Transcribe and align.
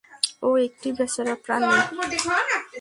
ও 0.43 0.49
একটি 0.57 0.89
বেচারা 0.97 1.35
প্রাণী। 1.43 1.71